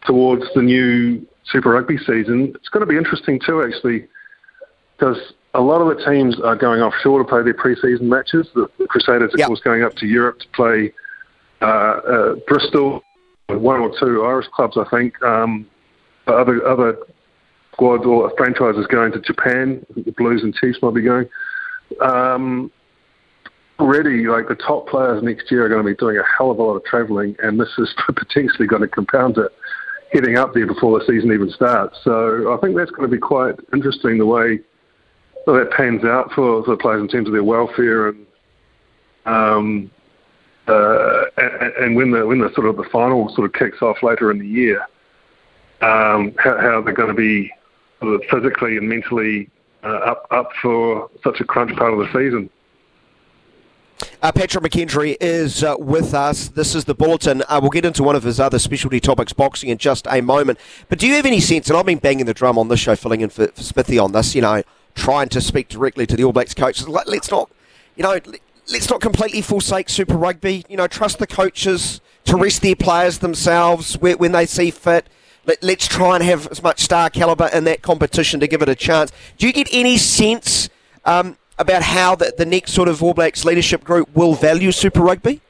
towards 0.07 0.45
the 0.55 0.63
new 0.63 1.27
Super 1.51 1.71
Rugby 1.71 1.99
season. 1.99 2.53
It's 2.55 2.69
going 2.69 2.81
to 2.81 2.87
be 2.87 2.97
interesting 2.97 3.41
too, 3.45 3.63
actually, 3.63 4.07
because 4.97 5.19
a 5.55 5.61
lot 5.61 5.81
of 5.81 5.97
the 5.97 6.05
teams 6.05 6.41
are 6.41 6.57
going 6.57 6.81
offshore 6.81 7.19
to 7.19 7.25
play 7.25 7.43
their 7.43 7.55
pre-season 7.55 8.09
matches. 8.09 8.49
The, 8.55 8.69
the 8.79 8.87
Crusaders, 8.87 9.33
of 9.33 9.39
yep. 9.39 9.49
course, 9.49 9.61
going 9.61 9.83
up 9.83 9.95
to 9.97 10.07
Europe 10.07 10.41
to 10.41 10.49
play 10.55 10.93
uh, 11.63 11.65
uh, 11.65 12.35
Bristol, 12.47 13.03
one 13.49 13.81
or 13.81 13.91
two 13.99 14.25
Irish 14.25 14.47
clubs, 14.55 14.77
I 14.77 14.85
think. 14.91 15.21
Um, 15.23 15.67
other 16.27 16.67
other 16.67 16.99
squads 17.73 18.05
or 18.05 18.31
franchises 18.37 18.87
going 18.87 19.13
to 19.13 19.21
Japan. 19.21 19.85
The 19.97 20.13
Blues 20.13 20.43
and 20.43 20.55
Chiefs 20.55 20.79
might 20.83 20.95
be 20.95 21.03
going. 21.03 21.29
Um, 22.03 22.71
already, 23.79 24.27
like 24.27 24.49
the 24.49 24.55
top 24.55 24.89
players 24.89 25.23
next 25.23 25.51
year 25.51 25.65
are 25.65 25.69
going 25.69 25.83
to 25.83 25.89
be 25.89 25.97
doing 25.97 26.19
a 26.19 26.23
hell 26.37 26.51
of 26.51 26.59
a 26.59 26.63
lot 26.63 26.75
of 26.75 26.85
travelling, 26.85 27.37
and 27.43 27.59
this 27.59 27.71
is 27.79 27.95
potentially 28.07 28.67
going 28.67 28.83
to 28.83 28.89
compound 28.89 29.39
it 29.39 29.53
heading 30.13 30.37
up 30.37 30.55
there 30.55 30.67
before 30.67 30.99
the 30.99 31.05
season 31.07 31.33
even 31.33 31.51
starts. 31.51 31.99
So 32.03 32.55
I 32.55 32.61
think 32.61 32.77
that's 32.77 32.91
going 32.91 33.09
to 33.09 33.15
be 33.15 33.21
quite 33.21 33.57
interesting 33.73 34.19
the 34.19 34.27
way 34.27 34.61
that 35.47 35.71
pans 35.77 36.05
out 36.05 36.31
for, 36.33 36.65
for 36.65 36.73
the 36.73 36.77
players 36.77 37.01
in 37.01 37.09
terms 37.09 37.27
of 37.27 37.33
their 37.33 37.45
welfare 37.45 38.09
and 38.09 38.27
um, 39.27 39.91
uh, 40.67 41.25
and, 41.37 41.73
and 41.75 41.97
when 41.97 42.11
the 42.11 42.27
when 42.27 42.41
the 42.41 42.53
sort 42.55 42.67
of 42.67 42.77
the 42.77 42.85
final 42.91 43.29
sort 43.35 43.47
of 43.47 43.53
kicks 43.53 43.81
off 43.83 44.03
later 44.03 44.31
in 44.31 44.39
the 44.39 44.47
year, 44.47 44.81
um, 45.81 46.35
how, 46.39 46.59
how, 46.59 46.83
they're 46.83 46.95
going 46.95 47.09
to 47.09 47.15
be 47.15 47.51
physically 48.31 48.77
and 48.77 48.89
mentally 48.89 49.49
uh, 49.83 49.89
up 49.89 50.27
up 50.31 50.51
for 50.61 51.11
such 51.25 51.41
a 51.41 51.45
crunch 51.45 51.75
part 51.77 51.93
of 51.93 51.99
the 51.99 52.07
season. 52.07 52.51
Uh, 54.23 54.33
Patrick 54.33 54.65
McKendry 54.65 55.17
is 55.21 55.63
uh, 55.63 55.77
with 55.79 56.15
us. 56.15 56.49
This 56.49 56.75
is 56.75 56.85
the 56.85 56.95
bulletin. 56.95 57.43
Uh, 57.49 57.59
we'll 57.61 57.71
get 57.71 57.85
into 57.85 58.03
one 58.03 58.17
of 58.17 58.23
his 58.23 58.41
other 58.41 58.59
specialty 58.59 59.01
topics, 59.01 59.33
boxing, 59.33 59.71
in 59.71 59.79
just 59.79 60.07
a 60.11 60.21
moment. 60.21 60.59
But 60.89 60.99
do 60.99 61.07
you 61.07 61.15
have 61.15 61.27
any 61.27 61.41
sense, 61.41 61.69
and 61.69 61.77
I've 61.77 61.87
been 61.87 61.99
banging 61.99 62.27
the 62.27 62.35
drum 62.35 62.59
on 62.59 62.69
this 62.69 62.81
show, 62.81 62.97
filling 62.97 63.21
in 63.21 63.31
for, 63.31 63.49
for 63.49 63.63
Smithy 63.63 63.99
on 63.99 64.13
this, 64.13 64.35
you 64.35 64.43
know, 64.43 64.63
trying 64.95 65.29
to 65.31 65.41
speak 65.41 65.69
directly 65.69 66.07
to 66.07 66.17
the 66.17 66.25
All 66.25 66.33
Blacks 66.33 66.55
coaches. 66.55 66.89
Let's 66.89 67.31
not, 67.31 67.51
you 67.97 68.03
know, 68.03 68.19
let's 68.73 68.91
not 68.91 69.01
completely 69.01 69.43
forsake 69.43 69.89
Super 69.89 70.17
Rugby. 70.17 70.65
You 70.69 70.77
know, 70.77 70.87
trust 70.87 71.19
the 71.19 71.27
coaches 71.27 72.01
to 72.25 72.37
rest 72.37 72.63
their 72.63 72.77
players 72.77 73.19
themselves 73.19 73.99
when 73.99 74.33
they 74.33 74.47
see 74.47 74.71
fit. 74.71 75.09
Let, 75.47 75.65
us 75.65 75.89
try 75.89 76.17
and 76.17 76.25
have 76.25 76.47
as 76.49 76.63
much 76.63 76.81
star 76.81 77.09
caliber 77.09 77.49
in 77.55 77.65
that 77.65 77.81
competition 77.81 78.39
to 78.41 78.47
give 78.47 78.61
it 78.61 78.69
a 78.69 78.75
chance. 78.75 79.11
Do 79.39 79.47
you 79.47 79.53
get 79.53 79.69
any 79.73 79.97
sense 79.97 80.69
um, 81.07 81.39
about 81.59 81.83
how 81.83 82.15
the, 82.15 82.33
the 82.37 82.47
next 82.47 82.73
sort 82.73 82.89
of 82.89 83.03
All 83.03 83.15
Blacks 83.15 83.45
leadership 83.45 83.85
group 83.85 84.09
will 84.15 84.35
value 84.35 84.73
Super 84.73 85.01
Rugby? 85.01 85.41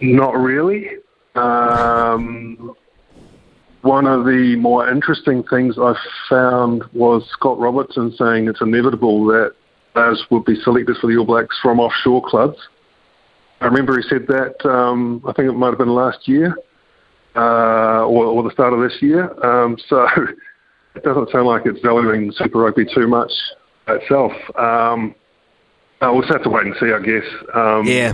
Not 0.00 0.36
really. 0.36 0.88
Um, 1.34 2.74
one 3.82 4.06
of 4.06 4.24
the 4.24 4.56
more 4.56 4.88
interesting 4.90 5.42
things 5.44 5.76
I 5.78 5.94
found 6.28 6.84
was 6.92 7.24
Scott 7.32 7.58
Robertson 7.58 8.14
saying 8.16 8.48
it's 8.48 8.60
inevitable 8.60 9.24
that 9.26 9.54
players 9.94 10.24
will 10.30 10.40
be 10.40 10.56
selected 10.62 10.96
for 11.00 11.06
the 11.06 11.16
All 11.16 11.24
Blacks 11.24 11.58
from 11.62 11.80
offshore 11.80 12.22
clubs. 12.28 12.58
I 13.60 13.66
remember 13.66 13.96
he 13.96 14.08
said 14.08 14.26
that, 14.26 14.68
um, 14.68 15.22
I 15.26 15.32
think 15.32 15.48
it 15.48 15.52
might 15.52 15.68
have 15.68 15.78
been 15.78 15.94
last 15.94 16.26
year 16.26 16.56
uh, 17.36 18.04
or, 18.04 18.26
or, 18.26 18.42
the 18.42 18.50
start 18.50 18.72
of 18.72 18.80
this 18.80 19.00
year. 19.00 19.30
Um, 19.44 19.76
so 19.88 20.06
it 20.94 21.02
doesn't 21.02 21.30
sound 21.30 21.46
like 21.46 21.66
it's 21.66 21.80
valuing 21.80 22.32
Super 22.32 22.58
Rugby 22.58 22.84
too 22.84 23.06
much 23.06 23.32
itself. 23.88 24.32
Um, 24.56 25.14
uh, 26.00 26.10
we'll 26.12 26.22
just 26.22 26.32
have 26.32 26.42
to 26.42 26.50
wait 26.50 26.66
and 26.66 26.74
see, 26.80 26.92
I 26.92 26.98
guess. 26.98 27.24
Um, 27.54 27.86
yeah. 27.86 28.12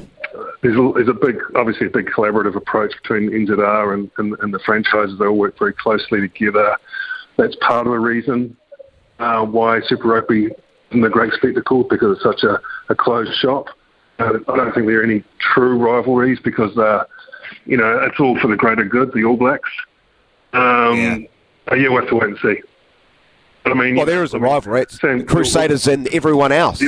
There's 0.63 0.77
a, 0.79 0.93
there's 0.95 1.09
a 1.09 1.15
big, 1.15 1.37
obviously, 1.57 1.87
a 1.87 1.91
big 1.91 2.07
collaborative 2.07 2.55
approach 2.55 2.93
between 3.03 3.31
NZR 3.31 3.95
and, 3.95 4.11
and, 4.19 4.37
and, 4.41 4.53
the 4.53 4.59
franchises. 4.59 5.19
They 5.19 5.25
all 5.25 5.39
work 5.39 5.59
very 5.59 5.73
closely 5.73 6.21
together. 6.21 6.77
That's 7.39 7.57
part 7.57 7.87
of 7.87 7.93
the 7.93 7.99
reason 7.99 8.57
uh, 9.19 9.47
why 9.47 9.81
Super 9.87 10.09
Rugby 10.09 10.49
isn't 10.91 11.05
a 11.05 11.09
great 11.09 11.33
spectacle 11.33 11.85
because 11.85 12.17
it's 12.17 12.23
such 12.23 12.43
a, 12.43 12.61
a 12.91 12.95
closed 12.95 13.33
shop. 13.41 13.67
Uh, 14.19 14.35
I 14.49 14.57
don't 14.57 14.75
think 14.75 14.87
there 14.87 15.01
are 15.01 15.05
any 15.05 15.25
true 15.41 15.79
rivalries 15.79 16.39
because, 16.45 16.77
uh, 16.77 17.05
you 17.65 17.77
know, 17.77 18.01
it's 18.03 18.21
all 18.21 18.39
for 18.41 18.49
the 18.49 18.57
greater 18.57 18.85
good, 18.85 19.13
the 19.15 19.25
All 19.25 19.37
Blacks. 19.37 19.71
Um, 20.53 20.97
yeah. 20.97 21.19
Yeah, 21.75 21.89
we'll 21.89 22.01
have 22.01 22.09
to 22.11 22.15
wait 22.17 22.29
and 22.31 22.39
see. 22.39 22.63
But, 23.65 23.73
I 23.73 23.75
mean, 23.75 23.97
well, 23.97 24.07
there 24.07 24.23
is 24.23 24.35
a 24.35 24.39
rivalry. 24.39 24.83
It's 24.83 24.99
the 24.99 25.25
Crusaders 25.27 25.87
and 25.87 26.09
everyone 26.09 26.53
else. 26.53 26.83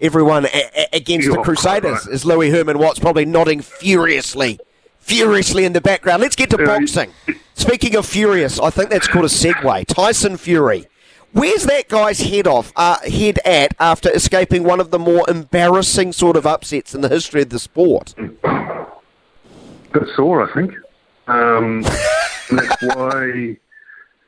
Everyone 0.00 0.46
a- 0.46 0.70
a- 0.76 0.88
against 0.96 1.30
the 1.30 1.42
Crusaders 1.42 2.06
right. 2.06 2.14
is 2.14 2.24
Louis 2.24 2.50
Herman 2.50 2.78
Watts 2.78 2.98
probably 2.98 3.24
nodding 3.24 3.60
furiously, 3.60 4.58
furiously 4.98 5.64
in 5.64 5.72
the 5.72 5.80
background. 5.80 6.22
Let's 6.22 6.36
get 6.36 6.50
to 6.50 6.56
yeah, 6.58 6.66
boxing. 6.66 7.12
Speaking 7.54 7.96
of 7.96 8.06
furious, 8.06 8.58
I 8.60 8.70
think 8.70 8.90
that's 8.90 9.08
called 9.08 9.24
a 9.26 9.28
segue. 9.28 9.86
Tyson 9.86 10.36
Fury. 10.36 10.86
Where's 11.32 11.64
that 11.64 11.88
guy's 11.88 12.20
head 12.20 12.46
off? 12.46 12.72
Uh, 12.74 12.96
head 13.08 13.38
at 13.44 13.74
after 13.78 14.10
escaping 14.10 14.64
one 14.64 14.80
of 14.80 14.90
the 14.90 14.98
more 14.98 15.28
embarrassing 15.28 16.12
sort 16.12 16.36
of 16.36 16.46
upsets 16.46 16.94
in 16.94 17.02
the 17.02 17.08
history 17.08 17.42
of 17.42 17.50
the 17.50 17.58
sport? 17.58 18.14
Bit 19.92 20.02
sore, 20.16 20.48
I 20.48 20.54
think. 20.54 20.74
Um, 21.28 21.82
that's 22.50 22.82
why. 22.96 23.56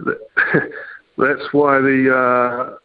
That's 1.18 1.52
why 1.52 1.80
the 1.80 2.78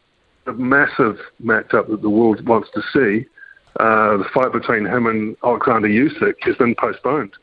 uh, 0.48 0.52
a 0.52 0.54
massive 0.54 1.20
matchup 1.44 1.90
that 1.90 2.02
the 2.02 2.10
world 2.10 2.46
wants 2.46 2.70
to 2.74 2.82
see. 2.94 3.26
Uh, 3.80 4.18
the 4.18 4.26
fight 4.34 4.52
between 4.52 4.86
him 4.86 5.06
and 5.06 5.36
Alexander 5.44 5.88
Usyk 5.88 6.36
has 6.42 6.56
been 6.56 6.74
postponed. 6.76 7.34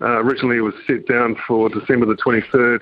Uh, 0.00 0.20
originally, 0.22 0.56
it 0.56 0.60
was 0.60 0.74
set 0.86 1.06
down 1.06 1.36
for 1.46 1.68
December 1.68 2.06
the 2.06 2.14
23rd 2.14 2.80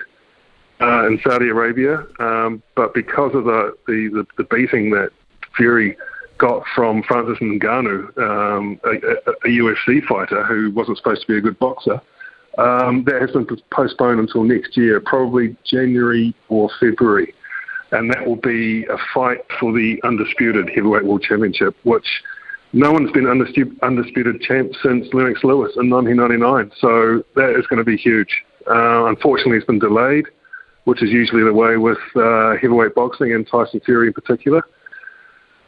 uh, 0.81 1.07
in 1.07 1.19
Saudi 1.23 1.49
Arabia, 1.49 2.05
um, 2.19 2.63
but 2.75 2.93
because 2.93 3.35
of 3.35 3.45
the, 3.45 3.73
the, 3.87 4.25
the, 4.37 4.43
beating 4.45 4.89
that 4.89 5.11
Fury 5.55 5.95
got 6.39 6.63
from 6.75 7.03
Francis 7.03 7.37
Ngannou, 7.39 8.17
um, 8.17 8.79
a, 8.83 8.89
a, 8.89 9.47
UFC 9.47 10.03
fighter 10.03 10.43
who 10.43 10.71
wasn't 10.71 10.97
supposed 10.97 11.21
to 11.21 11.27
be 11.27 11.37
a 11.37 11.41
good 11.41 11.59
boxer, 11.59 12.01
um, 12.57 13.03
that 13.05 13.21
has 13.21 13.31
been 13.31 13.47
postponed 13.71 14.19
until 14.19 14.43
next 14.43 14.77
year, 14.77 14.99
probably 14.99 15.55
January 15.63 16.35
or 16.49 16.69
February 16.79 17.33
and 17.93 18.09
that 18.09 18.25
will 18.25 18.35
be 18.35 18.85
a 18.85 18.97
fight 19.13 19.39
for 19.59 19.71
the 19.71 19.99
undisputed 20.03 20.69
heavyweight 20.69 21.05
world 21.05 21.21
championship, 21.21 21.75
which 21.83 22.07
no 22.73 22.91
one's 22.91 23.11
been 23.11 23.27
undisputed 23.27 24.41
champ 24.41 24.71
since 24.81 25.07
Lennox 25.13 25.43
Lewis 25.43 25.71
in 25.77 25.89
1999. 25.89 26.71
So 26.81 27.23
that 27.35 27.55
is 27.57 27.67
going 27.67 27.77
to 27.77 27.83
be 27.83 27.95
huge. 27.95 28.43
Uh, 28.67 29.05
unfortunately, 29.05 29.57
it's 29.57 29.67
been 29.67 29.79
delayed, 29.79 30.25
which 30.85 31.03
is 31.03 31.11
usually 31.11 31.43
the 31.43 31.53
way 31.53 31.77
with 31.77 31.99
uh, 32.15 32.55
heavyweight 32.59 32.95
boxing 32.95 33.33
and 33.33 33.47
Tyson 33.47 33.79
Fury 33.85 34.07
in 34.07 34.13
particular. 34.13 34.63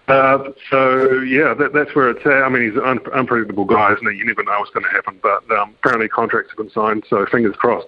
Uh, 0.07 0.51
so 0.69 1.21
yeah, 1.21 1.53
that, 1.55 1.73
that's 1.73 1.95
where 1.95 2.11
it's 2.11 2.25
at. 2.25 2.43
I 2.43 2.49
mean, 2.49 2.63
he's 2.69 2.77
an 2.77 2.85
un- 2.85 3.11
unpredictable 3.13 3.65
guy, 3.65 3.93
isn't 3.93 4.11
he? 4.11 4.17
You 4.17 4.25
never 4.25 4.43
know 4.43 4.59
what's 4.59 4.71
going 4.71 4.83
to 4.83 4.91
happen, 4.91 5.19
but 5.23 5.49
um, 5.51 5.73
apparently 5.79 6.07
contracts 6.07 6.51
have 6.51 6.57
been 6.57 6.71
signed, 6.71 7.03
so 7.09 7.25
fingers 7.25 7.55
crossed. 7.55 7.87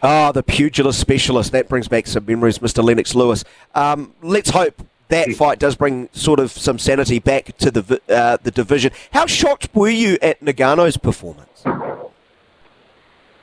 Ah, 0.00 0.28
oh, 0.28 0.32
the 0.32 0.44
pugilist 0.44 1.00
specialist. 1.00 1.50
That 1.50 1.68
brings 1.68 1.88
back 1.88 2.06
some 2.06 2.24
memories, 2.24 2.58
Mr. 2.58 2.84
Lennox 2.84 3.16
Lewis. 3.16 3.42
Um, 3.74 4.14
let's 4.22 4.50
hope 4.50 4.80
that 5.08 5.32
fight 5.32 5.58
does 5.58 5.74
bring 5.74 6.08
sort 6.12 6.38
of 6.38 6.52
some 6.52 6.78
sanity 6.78 7.18
back 7.18 7.56
to 7.58 7.70
the 7.70 8.00
uh, 8.08 8.36
the 8.42 8.52
division. 8.52 8.92
How 9.12 9.26
shocked 9.26 9.74
were 9.74 9.88
you 9.88 10.18
at 10.22 10.40
Ngannou's 10.40 10.96
performance? 10.98 11.64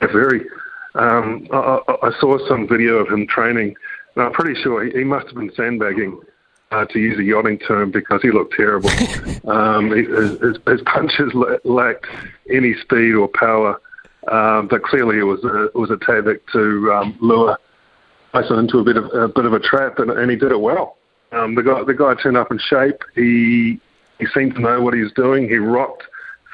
Very. 0.00 0.46
Um, 0.94 1.46
I, 1.52 1.80
I, 2.04 2.10
saw 2.20 2.38
some 2.48 2.66
video 2.66 2.94
of 2.94 3.08
him 3.08 3.26
training, 3.26 3.74
and 4.14 4.24
I'm 4.24 4.32
pretty 4.32 4.58
sure 4.62 4.82
he, 4.82 4.92
he 4.92 5.04
must 5.04 5.26
have 5.26 5.34
been 5.34 5.52
sandbagging, 5.54 6.18
uh, 6.70 6.84
to 6.86 6.98
use 6.98 7.18
a 7.18 7.22
yachting 7.22 7.58
term, 7.58 7.90
because 7.90 8.22
he 8.22 8.30
looked 8.30 8.54
terrible. 8.54 8.90
um, 9.48 9.90
his, 9.90 10.58
his, 10.66 10.82
punches 10.82 11.32
lacked 11.64 12.06
any 12.50 12.74
speed 12.74 13.14
or 13.14 13.28
power. 13.28 13.80
Um, 14.28 14.66
but 14.66 14.82
clearly, 14.82 15.18
it 15.18 15.22
was 15.22 15.44
a, 15.44 15.66
it 15.66 15.74
was 15.74 15.90
a 15.90 15.96
tactic 15.98 16.46
to 16.52 16.92
um, 16.92 17.16
lure 17.20 17.58
Tyson 18.32 18.58
into 18.58 18.78
a 18.78 18.84
bit 18.84 18.96
of 18.96 19.06
a 19.14 19.28
bit 19.28 19.44
of 19.44 19.52
a 19.52 19.60
trap, 19.60 19.98
and, 19.98 20.10
and 20.10 20.30
he 20.30 20.36
did 20.36 20.50
it 20.50 20.60
well. 20.60 20.96
Um, 21.32 21.54
the 21.54 21.62
guy 21.62 21.84
the 21.84 21.94
guy 21.94 22.14
turned 22.14 22.36
up 22.36 22.50
in 22.50 22.58
shape. 22.58 23.02
He 23.14 23.80
he 24.18 24.26
seemed 24.34 24.54
to 24.56 24.60
know 24.60 24.80
what 24.80 24.94
he 24.94 25.00
was 25.00 25.12
doing. 25.12 25.48
He 25.48 25.56
rocked 25.56 26.04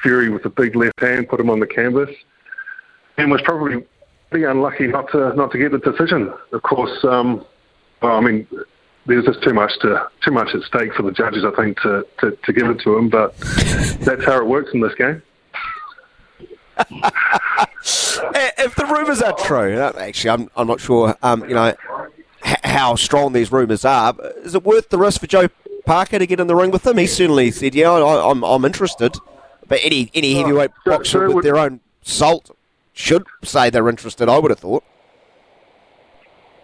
Fury 0.03 0.29
with 0.29 0.45
a 0.45 0.51
big 0.51 0.77
left 0.77 1.01
hand, 1.01 1.29
put 1.29 1.41
him 1.41 1.51
on 1.51 1.61
the 1.61 1.67
canvas, 1.67 2.11
and 3.17 3.31
was 3.31 3.41
probably 3.43 3.85
pretty 4.31 4.45
unlucky 4.45 4.87
not 4.87 5.11
to 5.13 5.35
not 5.35 5.51
to 5.53 5.59
get 5.59 5.73
the 5.73 5.79
decision. 5.79 6.33
Of 6.53 6.63
course, 6.63 7.05
um, 7.05 7.45
well, 8.03 8.17
I 8.17 8.21
mean, 8.21 8.47
there's 9.07 9.25
just 9.25 9.43
too 9.43 9.53
much 9.53 9.73
to 9.81 10.09
too 10.25 10.31
much 10.31 10.55
at 10.55 10.63
stake 10.63 10.95
for 10.95 11.03
the 11.03 11.13
judges, 11.13 11.45
I 11.45 11.51
think, 11.61 11.81
to, 11.81 12.07
to, 12.21 12.37
to 12.45 12.53
give 12.53 12.69
it 12.71 12.81
to 12.81 12.97
him. 12.97 13.09
But 13.09 13.37
that's 14.01 14.25
how 14.25 14.39
it 14.39 14.47
works 14.47 14.71
in 14.73 14.81
this 14.81 14.95
game. 14.95 15.23
if 16.79 18.75
the 18.77 18.87
rumours 18.87 19.21
are 19.23 19.35
true, 19.35 19.79
actually, 19.79 20.31
I'm, 20.31 20.51
I'm 20.57 20.67
not 20.67 20.81
sure, 20.81 21.17
um, 21.23 21.47
you 21.49 21.55
know, 21.55 21.75
how 22.43 22.95
strong 22.95 23.33
these 23.33 23.53
rumours 23.53 23.85
are. 23.85 24.15
Is 24.39 24.55
it 24.55 24.65
worth 24.65 24.89
the 24.89 24.99
risk 24.99 25.21
for 25.21 25.27
Joe 25.27 25.49
Parker 25.85 26.19
to 26.19 26.27
get 26.27 26.41
in 26.41 26.47
the 26.47 26.57
ring 26.57 26.71
with 26.71 26.85
them? 26.85 26.99
He 26.99 27.07
certainly 27.07 27.51
said, 27.51 27.75
"Yeah, 27.75 27.91
I, 27.91 28.31
I'm, 28.31 28.43
I'm 28.43 28.65
interested." 28.65 29.17
But 29.69 29.81
any 29.83 30.11
any 30.15 30.35
heavyweight 30.35 30.71
boxer 30.85 31.31
with 31.31 31.45
their 31.45 31.57
own 31.57 31.81
salt 32.03 32.51
should 32.93 33.25
say 33.43 33.71
they're 33.71 33.89
interested. 33.89 34.29
I 34.29 34.39
would 34.39 34.51
have 34.51 34.61
thought. 34.61 34.85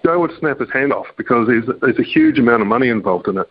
Joe 0.08 0.20
would 0.20 0.32
snap 0.38 0.58
his 0.58 0.70
hand 0.70 0.90
off 0.90 1.06
because 1.18 1.46
there's 1.46 1.66
there's 1.82 1.98
a 1.98 2.02
huge 2.02 2.38
amount 2.38 2.62
of 2.62 2.68
money 2.68 2.88
involved 2.88 3.28
in 3.28 3.36
it. 3.36 3.50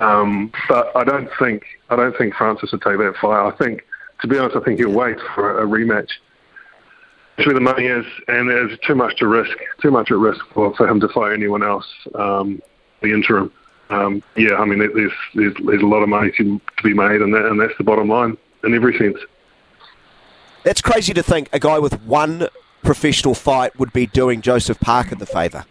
Um, 0.00 0.50
but 0.66 0.90
I 0.96 1.04
don't 1.04 1.28
think 1.38 1.62
I 1.90 1.96
don't 1.96 2.16
think 2.16 2.34
Francis 2.34 2.72
would 2.72 2.80
take 2.80 2.96
that 2.96 3.16
fight. 3.20 3.46
I 3.46 3.50
think, 3.50 3.84
to 4.22 4.26
be 4.26 4.38
honest, 4.38 4.56
I 4.56 4.60
think 4.60 4.78
he'll 4.78 4.90
wait 4.90 5.18
for 5.34 5.60
a 5.60 5.66
rematch. 5.66 6.08
Where 7.44 7.54
the 7.54 7.60
money 7.60 7.86
is, 7.86 8.06
and 8.28 8.48
there's 8.48 8.78
too 8.86 8.94
much 8.94 9.16
to 9.18 9.26
risk, 9.26 9.54
too 9.82 9.90
much 9.90 10.10
at 10.10 10.16
risk 10.16 10.42
for, 10.54 10.74
for 10.74 10.88
him 10.88 11.00
to 11.00 11.08
fight 11.08 11.34
anyone 11.34 11.62
else. 11.62 11.86
Um, 12.14 12.62
the 13.02 13.12
interim, 13.12 13.52
um, 13.90 14.22
yeah, 14.36 14.54
I 14.54 14.64
mean, 14.64 14.78
there's, 14.78 15.12
there's 15.34 15.54
there's 15.66 15.82
a 15.82 15.86
lot 15.86 16.02
of 16.02 16.08
money 16.08 16.30
to, 16.32 16.58
to 16.58 16.82
be 16.82 16.94
made, 16.94 17.20
and 17.20 17.34
that, 17.34 17.44
and 17.44 17.60
that's 17.60 17.76
the 17.76 17.84
bottom 17.84 18.08
line 18.08 18.38
in 18.64 18.74
every 18.74 18.96
sense. 18.96 19.18
That's 20.64 20.80
crazy 20.80 21.12
to 21.12 21.22
think 21.22 21.50
a 21.52 21.58
guy 21.58 21.78
with 21.78 22.02
one 22.02 22.48
professional 22.82 23.34
fight 23.34 23.78
would 23.78 23.92
be 23.92 24.06
doing 24.06 24.40
Joseph 24.40 24.80
Parker 24.80 25.14
the 25.14 25.26
favour. 25.26 25.66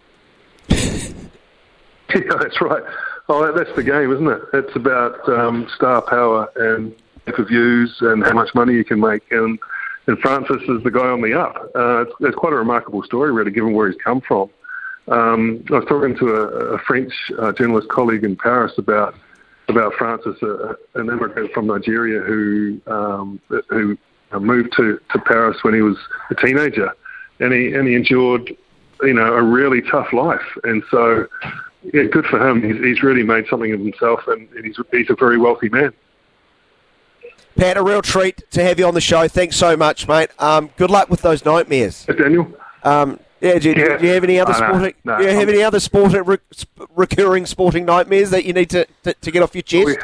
Yeah, 2.16 2.38
that's 2.40 2.60
right. 2.62 2.84
Oh, 3.28 3.52
that's 3.52 3.76
the 3.76 3.84
game, 3.84 4.12
isn't 4.12 4.28
it? 4.28 4.42
It's 4.54 4.76
about 4.76 5.28
um, 5.30 5.68
star 5.76 6.02
power 6.02 6.50
and 6.56 6.96
pay-per-views 7.26 7.98
and 8.02 8.24
how 8.24 8.34
much 8.34 8.50
money 8.56 8.74
you 8.74 8.84
can 8.84 9.00
make. 9.00 9.22
And, 9.32 9.60
and 10.08 10.18
Francis 10.20 10.62
is 10.68 10.84
the 10.84 10.90
guy 10.90 11.08
on 11.08 11.22
the 11.22 11.40
up. 11.40 11.56
Uh, 11.76 12.02
it's, 12.02 12.12
it's 12.22 12.36
quite 12.36 12.54
a 12.54 12.56
remarkable 12.56 13.04
story, 13.04 13.32
really, 13.32 13.52
given 13.52 13.74
where 13.74 13.92
he's 13.92 14.02
come 14.02 14.22
from. 14.22 14.50
Um, 15.08 15.64
I 15.70 15.74
was 15.74 15.86
talking 15.88 16.16
to 16.18 16.36
a, 16.36 16.42
a 16.76 16.80
French 16.80 17.14
uh, 17.40 17.52
journalist 17.52 17.90
colleague 17.90 18.24
in 18.24 18.36
Paris 18.36 18.74
about 18.78 19.16
about 19.68 19.94
Francis, 19.94 20.36
uh, 20.42 20.74
an 20.96 21.10
immigrant 21.10 21.52
from 21.54 21.68
Nigeria 21.68 22.22
who 22.22 22.82
um, 22.88 23.40
who 23.70 23.98
moved 24.40 24.74
to, 24.78 25.00
to 25.12 25.20
Paris 25.20 25.58
when 25.64 25.74
he 25.74 25.82
was 25.82 25.98
a 26.30 26.36
teenager, 26.36 26.92
and 27.40 27.54
he 27.54 27.74
and 27.74 27.88
he 27.88 27.96
endured, 27.96 28.56
you 29.02 29.14
know, 29.14 29.34
a 29.34 29.42
really 29.42 29.82
tough 29.82 30.12
life. 30.14 30.42
And 30.64 30.84
so, 30.92 31.28
yeah, 31.84 32.04
good 32.04 32.26
for 32.26 32.46
him. 32.48 32.62
He's, 32.62 32.84
he's 32.84 33.04
really 33.04 33.24
made 33.24 33.48
something 33.48 33.72
of 33.72 33.80
himself, 33.80 34.28
and, 34.28 34.50
and 34.52 34.66
he's 34.66 34.78
he's 34.92 35.10
a 35.10 35.16
very 35.16 35.38
wealthy 35.38 35.70
man. 35.70 35.94
Pat, 37.56 37.78
a 37.78 37.84
real 37.84 38.02
treat 38.02 38.44
to 38.52 38.64
have 38.64 38.80
you 38.80 38.86
on 38.88 38.94
the 38.94 39.02
show. 39.02 39.28
Thanks 39.28 39.56
so 39.58 39.76
much, 39.76 40.08
mate. 40.08 40.30
Um, 40.40 40.70
good 40.78 40.90
luck 40.92 41.10
with 41.10 41.22
those 41.22 41.44
nightmares. 41.44 42.06
Uh, 42.08 42.14
Daniel. 42.14 42.48
Um, 42.84 43.20
yeah, 43.42 43.58
do, 43.60 43.72
Yeah. 43.72 43.98
do 43.98 44.06
you 44.08 44.14
have 44.14 44.24
any 44.24 44.40
other 44.40 44.54
Oh, 44.56 44.60
no, 44.60 44.68
sporting? 44.68 44.94
no, 45.04 45.18
do 45.18 45.24
you 45.24 45.30
have 45.30 45.40
I'm- 45.40 45.50
any 45.50 45.64
other 45.64 45.80
sport 45.80 46.14
re- 46.26 46.38
recurring 46.96 47.46
sporting 47.46 47.86
nightmares 47.86 48.30
that 48.32 48.46
you 48.46 48.54
need 48.54 48.70
to, 48.72 48.86
to, 49.04 49.14
to 49.14 49.32
get 49.32 49.42
off 49.44 49.56
your 49.56 49.62
chest? 49.64 49.98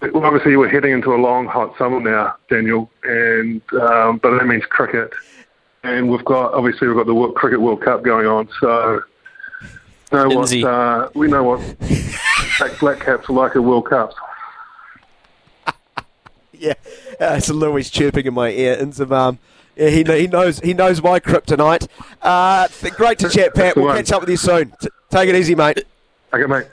Well, 0.00 0.24
obviously, 0.24 0.56
we're 0.56 0.68
heading 0.68 0.92
into 0.92 1.14
a 1.14 1.16
long, 1.16 1.46
hot 1.46 1.76
summer 1.78 2.00
now, 2.00 2.36
Daniel, 2.50 2.90
and 3.02 3.60
um, 3.80 4.18
but 4.18 4.36
that 4.38 4.46
means 4.46 4.64
cricket, 4.66 5.10
and 5.84 6.08
we've 6.10 6.24
got 6.24 6.52
obviously 6.52 6.86
we've 6.86 6.96
got 6.96 7.06
the 7.06 7.14
World, 7.14 7.34
Cricket 7.34 7.60
World 7.60 7.80
Cup 7.82 8.02
going 8.04 8.26
on, 8.26 8.48
so 8.60 9.02
know 10.12 10.28
what 10.28 10.52
uh, 10.64 11.08
we 11.14 11.28
know 11.28 11.42
what 11.44 11.78
black, 12.58 12.78
black 12.80 13.00
caps 13.00 13.28
are 13.28 13.32
like 13.32 13.56
at 13.56 13.62
World 13.62 13.86
Cups. 13.88 14.14
Yeah, 16.58 16.72
uh, 17.20 17.38
so 17.38 17.52
Louis 17.52 17.90
chirping 17.90 18.24
in 18.24 18.32
my 18.32 18.48
ear, 18.48 18.78
and 18.80 18.94
some 18.94 19.12
um, 19.12 19.38
yeah, 19.76 19.90
he 19.90 20.04
he 20.04 20.26
knows 20.26 20.58
he 20.60 20.72
knows 20.72 21.02
my 21.02 21.20
kryptonite. 21.20 21.86
Uh, 22.22 22.66
th- 22.68 22.94
great 22.94 23.18
to 23.18 23.28
chat, 23.28 23.54
Pat. 23.54 23.76
We'll 23.76 23.94
catch 23.94 24.10
up 24.10 24.22
with 24.22 24.30
you 24.30 24.38
soon. 24.38 24.72
T- 24.80 24.88
take 25.10 25.28
it 25.28 25.34
easy, 25.34 25.54
mate. 25.54 25.84
Okay, 26.32 26.46
mate. 26.46 26.64